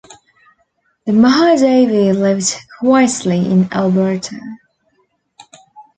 The 1.05 1.11
Mahadevi 1.11 2.19
lived 2.19 2.55
quietly 2.79 3.37
in 3.37 3.71
Alberta. 3.71 4.39